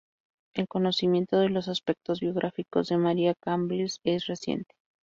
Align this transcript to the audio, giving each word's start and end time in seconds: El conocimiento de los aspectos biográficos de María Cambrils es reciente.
El 0.55 0.67
conocimiento 0.67 1.37
de 1.37 1.49
los 1.49 1.67
aspectos 1.67 2.21
biográficos 2.21 2.87
de 2.87 2.97
María 2.97 3.35
Cambrils 3.39 3.99
es 4.03 4.25
reciente. 4.25 4.73